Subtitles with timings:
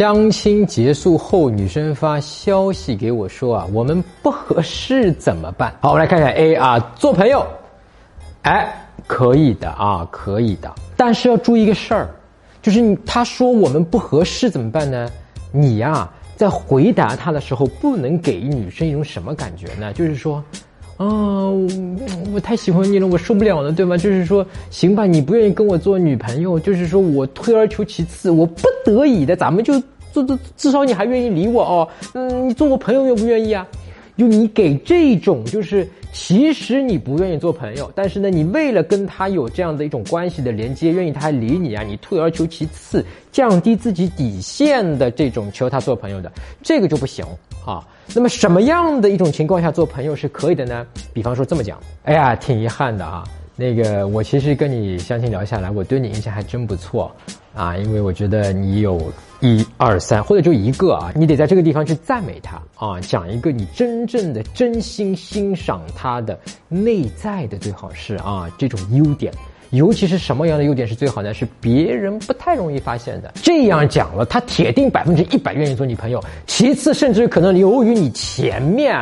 [0.00, 5.76] 相亲结束后，女生发消息给我说啊，我们不合适怎么办？
[5.82, 7.46] 好，我们来看看 A 啊，做朋友，
[8.40, 12.08] 哎，可以的啊，可以的，但是要注意一个事儿，
[12.62, 15.06] 就是他说我们不合适怎么办呢？
[15.52, 19.92] 你呀，在回答他的时候，不能给女生一种什么感觉呢？
[19.92, 20.42] 就是说。
[21.00, 21.48] 啊，
[22.34, 23.96] 我太喜欢你了，我受不了了，对吗？
[23.96, 29.72] 就是说，行吧，你不愿意跟我做女朋友，就是说我退而求其次，我不得已的，咱们就
[30.12, 31.88] 做做，至少你还愿意理我哦。
[32.12, 33.66] 嗯，你做我朋友愿不愿意啊？
[34.20, 43.02] 就你给这种，就是其实你不愿意做朋友，但是呢，你为了跟他有这样的一种关系的连接，愿意他理你啊，你退而求其次，
[43.32, 46.30] 降低自己底线的这种求他做朋友的，
[46.62, 47.24] 这个就不行
[47.64, 47.82] 啊。
[48.14, 50.86] 那么什么样的一种情况下做朋友是可以的呢？
[51.14, 53.24] 比方说这么讲，哎呀，挺遗憾的啊，
[53.56, 57.10] 那个我其实跟你相亲聊下来，我对你印象还真不错
[57.54, 69.32] 啊，因为我觉得你有一二三，或者就一个啊，你得在这个地方去赞美他啊，讲一个你真正的真心欣赏他的内在的最好是啊这种优点。
[69.70, 71.32] 尤其是什么样的优点是最好呢？
[71.32, 73.32] 是别人不太容易发现的。
[73.40, 76.20] 这样讲了，他铁定百分之一百愿意做你朋友。
[76.44, 78.96] 其次，甚至可能由于你前面，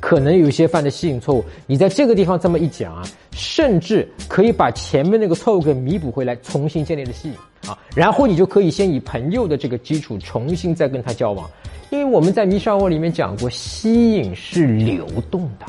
[0.00, 7.78] 可能有些犯的吸引错误，你在这个地方这么一讲啊，甚至可以把前面那个错误给弥补回来，重新建立了吸引啊。
[7.94, 11.48] 然后你就可以先以朋友的这个基础，重新再跟他交往。
[11.90, 15.66] 因为我们在迷上我里面讲过，吸引是流动的。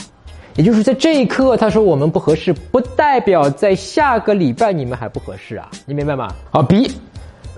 [0.55, 6.27] 也就是在这一刻，他说我们不合适，不代表在下个礼拜你们还不合适啊，你明白吗？
[6.49, 6.91] 好，B，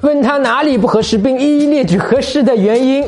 [0.01, 3.03] 问他哪里不合适，并一一列举合适的原因。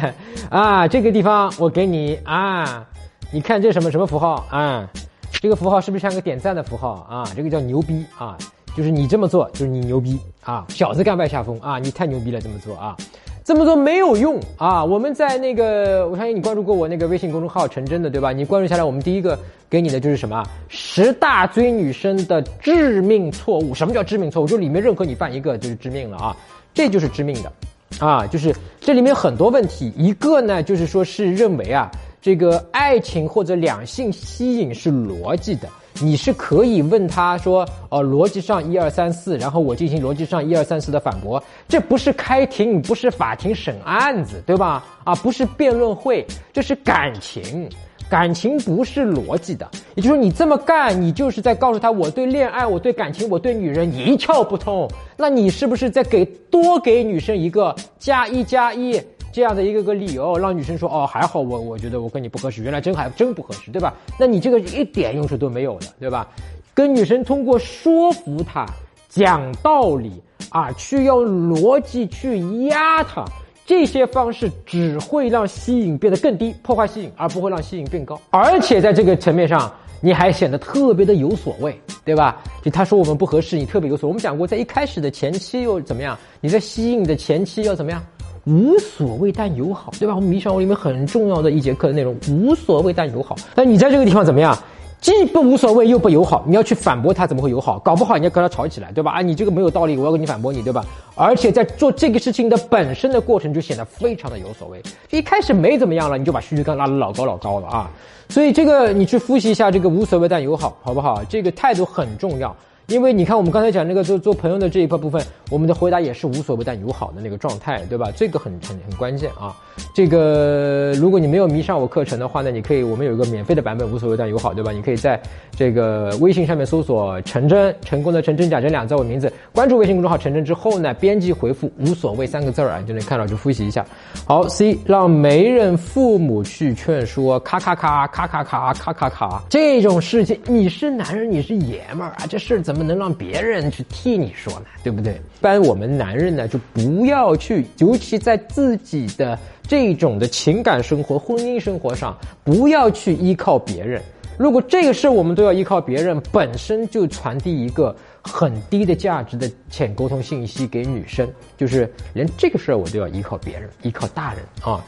[0.50, 2.86] 啊，这个地方我给你啊，
[3.32, 4.90] 你看这什么什么符号啊？
[5.30, 7.24] 这个符号是不是像个点赞的符号啊？
[7.36, 8.36] 这个叫牛逼啊，
[8.76, 12.96] 就是你这么做就是你牛逼啊，小子干败下风啊，你太牛逼了这么做啊。
[13.42, 14.84] 这么做没有用啊！
[14.84, 18.32] 我们在那个，我相信你关注过我那个微信公众号“陈真”的，对吧？
[18.32, 19.36] 你关注下来，我们第一个
[19.68, 20.44] 给你的就是什么？
[20.68, 23.74] 十大追女生的致命错误。
[23.74, 24.46] 什么叫致命错误？
[24.46, 26.36] 就里面任何你犯一个就是致命了啊！
[26.74, 27.52] 这就是致命的，
[27.98, 29.92] 啊，就是这里面很多问题。
[29.96, 35.68] 一个呢，就是说是认为啊，这个爱情或者两性吸引是逻辑的。
[36.02, 44.86] 你是可以问他说，呃，逻辑上一二三四，然后我进行逻辑上一二三四的反驳，这不是开庭，不是法庭审案子，对吧？
[45.04, 47.68] 啊，不是辩论会，这是感情，
[48.08, 49.68] 感情不是逻辑的。
[49.94, 54.88] 也就是说，你这么干，你就是在告诉他，我对恋爱，我对感情，我对女人一窍不通。
[55.16, 58.98] 那你是不是在给多给女生一个加一加一？
[59.32, 63.94] 这样的一个个理由，让女生说哦还好，我我觉得我跟你不合适，原来真还真不合适，对吧？
[64.18, 66.28] 那你这个一点用处都没有的，对吧？
[66.74, 68.66] 跟女生通过说服她、
[69.08, 73.24] 讲道理啊，去用逻辑去压她，
[73.66, 78.20] 这些方式只会让吸引变得更低，破坏吸引，而不会让吸引变高。
[78.30, 79.70] 而且在这个层面上，
[80.00, 82.42] 你还显得特别的有所谓，对吧？
[82.62, 84.08] 就他说我们不合适，你特别有所。
[84.08, 86.18] 我们讲过，在一开始的前期又怎么样？
[86.40, 88.02] 你在吸引的前期要怎么样？
[88.44, 90.14] 无所谓但友好，对吧？
[90.14, 93.36] 我们迷上我里面很重要的一节课的内容，无所谓但友好。
[93.54, 94.56] 那你在这个地方怎么样？
[95.00, 97.78] 既不无所谓又不友好，你要去反驳他，怎么会友好？
[97.78, 99.12] 搞不好你要跟他吵起来，对吧？
[99.12, 100.84] 啊，你这个没有道理，我要跟你反驳你，对吧？
[101.14, 104.82] 而且在做这个事情的本身的过程就显得非常的有所谓。
[105.10, 107.90] 一开始没怎么样了，你就把需求感拉得老高老高了啊！
[108.28, 111.24] 所以这个你去复习一下这个无所谓但友好，好不好？
[111.30, 112.54] 这个态度很重要。
[112.90, 118.10] 因为你看，我们刚才讲那个做做朋友的这一块部分，我们的回答也是无所谓但友好的那个状态，对吧？
[118.16, 119.54] 这个很很很关键啊。
[119.94, 124.72] 这个如果你没有迷上我课程的话呢，你可以，我们有一个免费的版本，无所谓但友好，对吧？
[124.72, 125.20] 你可以在
[125.56, 133.86] 这个微信上面搜索“陈真”，成功的陈真假真两字我名字，关注微信公众号“陈真”之后呢，编辑回复“无所谓”三个字儿啊，就能看到，就复习一下。
[134.26, 142.79] 好，C 让媒人父母去劝说，咔咔咔咔咔咔咔咔咔，这种事情，你是男人，你是爷们儿啊，这事怎么？
[142.82, 145.14] 能让别人去替你说呢，对不对？
[145.14, 154.02] 一般我们男人呢，就不要去，尤其在自己的这种的情感生活、婚姻生活上，不要去依靠别人。
[154.38, 161.28] 如果这个事我们都要依靠别人，本身就传递一个很低的价值的浅沟通信息给女生，
[161.58, 164.82] 就是连这个事儿我都要依靠别人，依靠大人啊，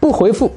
[0.00, 0.50] 不回复。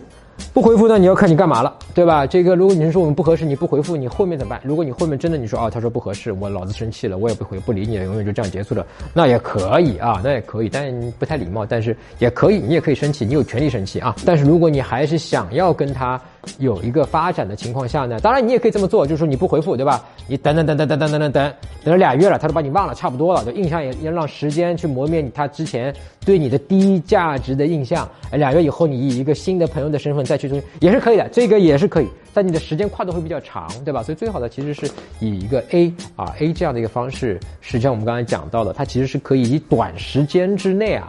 [0.61, 0.97] 不回复呢？
[0.97, 2.27] 你要看你干嘛了，对吧？
[2.27, 4.59] 这个如果你说我们不合适，你不回复，你后面怎么办？
[4.61, 14.13] 如果你后面真的你说啊，他说不合适，我老子生气了，我也不回不理你了，永远就这样结束了，那也可以啊，那也可以，但不太礼貌，但是也可以，你也可以生气，你有权利生气啊。
[14.25, 16.19] 但是如果你还是想要跟他
[16.57, 20.03] 有一个发展的情况下呢，当然你也可以这么做，就是说你不回复，对吧？
[20.27, 21.53] 你等等等等等等等等等，
[21.83, 25.93] 等了俩月了，他都把你忘了，差不多了，就印象也也让时间去磨灭他之前
[26.25, 28.09] 对你的低价值的印象。
[28.31, 34.03] 哎，俩月以后你以一个新的朋友的身份再去做，也是可以的，这个也是可以，但你的时间跨度会比较长，对吧？
[34.03, 41.07] 所以最好的其实是以一个 A 啊 A 这样的一个方式，实际上我们刚才讲到的，它其实是可以以短时间之内啊，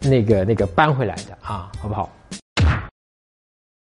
[0.00, 2.10] 那个那个搬回来的啊，好不好？